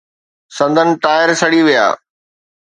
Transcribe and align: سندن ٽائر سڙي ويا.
سندن 0.57 0.87
ٽائر 1.03 1.29
سڙي 1.41 1.61
ويا. 1.67 1.85